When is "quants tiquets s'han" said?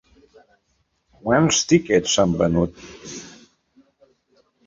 1.25-2.33